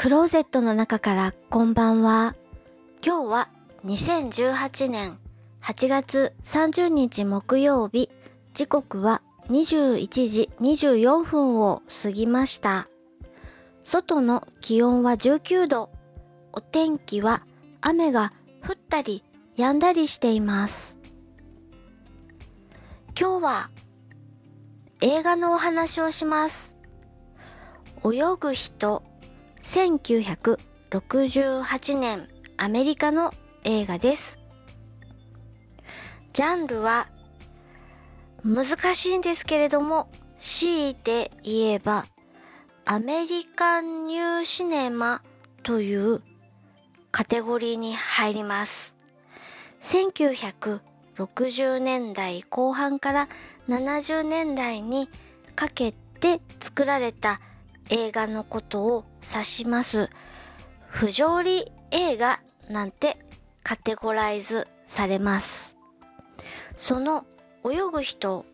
[0.00, 2.36] クローゼットの中からこんばんは。
[3.04, 3.48] 今日は
[3.84, 5.18] 2018年
[5.60, 8.08] 8月30日木曜日、
[8.54, 12.88] 時刻は21時24分を過ぎました。
[13.82, 15.90] 外の気温は19度。
[16.52, 17.42] お天気は
[17.80, 18.32] 雨が
[18.64, 19.24] 降ったり
[19.56, 20.96] 止んだりしています。
[23.20, 23.70] 今日は
[25.00, 26.76] 映画のお話をします。
[28.04, 29.02] 泳ぐ人
[29.68, 32.26] 1968年
[32.56, 34.38] アメリカの映画です。
[36.32, 37.08] ジャンルは
[38.42, 38.64] 難
[38.94, 42.06] しいんですけれども、強いて言えば
[42.86, 45.20] アメリカンニューシネマ
[45.62, 46.22] という
[47.10, 48.94] カテゴリーに入ります。
[49.82, 53.28] 1960年代後半から
[53.68, 55.10] 70年代に
[55.54, 57.42] かけて作られた
[57.90, 60.10] 映画のことを指します。
[60.88, 63.18] 不条理映画なんて
[63.62, 65.76] カテゴライズされます。
[66.76, 67.24] その
[67.64, 68.46] 泳ぐ人、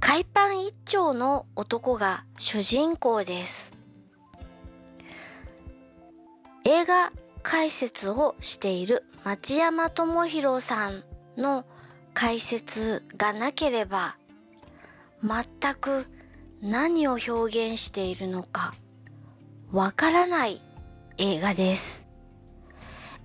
[0.00, 3.74] 海パン一丁の男が主人公です。
[6.64, 7.10] 映画
[7.42, 11.04] 解説をしている町山智博さん
[11.36, 11.64] の
[12.14, 14.16] 解説がなければ
[15.22, 16.06] 全く
[16.62, 18.74] 何を表現しているのか
[19.72, 20.60] わからない
[21.16, 22.06] 映画です。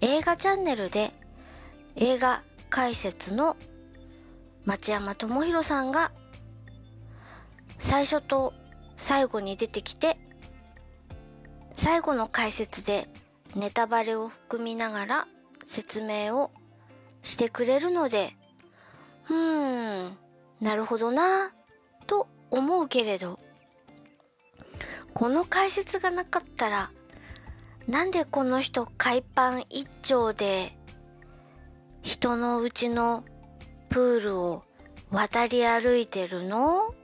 [0.00, 1.12] 映画チャンネルで
[1.96, 3.56] 映画解説の
[4.64, 6.10] 町山智博さんが
[7.78, 8.54] 最初と
[8.96, 10.16] 最後に出てきて
[11.72, 13.08] 最後の解説で
[13.54, 15.28] ネタバレを含みながら
[15.64, 16.50] 説明を
[17.22, 18.36] してくれるので
[19.28, 20.16] うーん
[20.60, 21.52] なるほどな
[22.50, 23.38] 思うけれど
[25.14, 26.90] この解説がなかったら
[27.88, 30.76] なんでこの人海パン一丁で
[32.02, 33.24] 人のうちの
[33.88, 34.62] プールを
[35.10, 36.94] 渡り歩いてるの？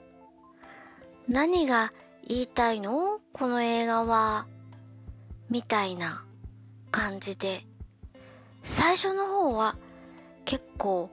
[1.28, 1.93] 何が
[2.26, 3.19] 言いたいの？
[3.32, 4.47] この映画は。
[5.50, 6.25] みたいな
[6.91, 7.66] 感じで。
[8.62, 9.76] 最初の方は
[10.44, 11.10] 結構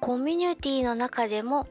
[0.00, 1.68] コミュニティの中でも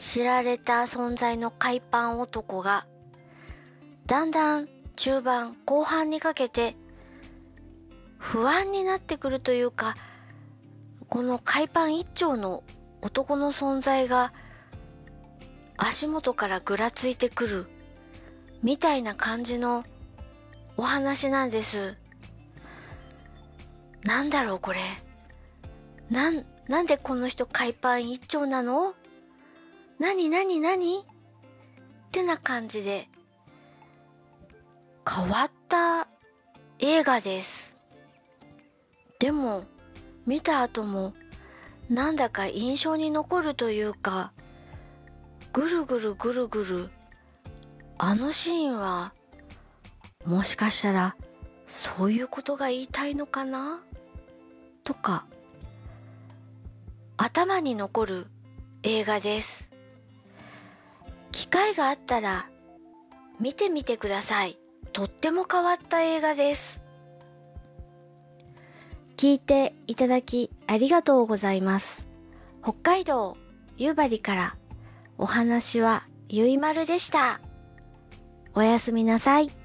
[0.00, 2.86] 知られた存在の海パン男が
[4.06, 6.74] だんだん中盤後半にかけて
[8.16, 9.96] 不安になってくるというか
[11.10, 12.64] この海パン一丁の
[13.02, 14.32] 男の存在が
[15.76, 17.66] 足元からぐらついてくる
[18.62, 19.84] みたいな感じの
[20.78, 21.96] お話なんです。
[24.04, 24.80] なんだろうこれ。
[26.10, 28.94] なん、なんでこの人海パン一丁なの？
[30.00, 33.08] なになになにってな感じで。
[35.08, 36.08] 変わった
[36.78, 37.76] 映画です。
[39.18, 39.64] でも
[40.24, 41.12] 見た後も
[41.90, 44.32] なんだか印象に残るというか
[45.52, 46.90] ぐるぐるぐるぐる
[47.98, 49.12] あのシーンは
[50.24, 51.16] もしかしたら
[51.66, 53.82] そういうことが言いたいのかな？
[54.84, 55.26] とか
[57.16, 58.26] 頭に残る
[58.82, 59.69] 映画です。
[61.32, 62.46] 機会があったら
[63.38, 64.58] 見てみてください。
[64.92, 66.82] とっても変わった映画です。
[69.16, 72.08] 聞いていただきありがとうございます。
[72.62, 73.36] 北海道
[73.76, 74.56] 夕張から
[75.18, 77.40] お話はゆいまるでした。
[78.54, 79.59] おやすみなさい。